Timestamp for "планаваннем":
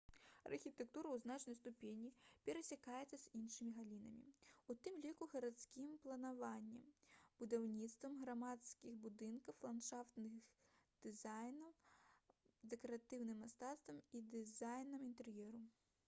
6.07-6.87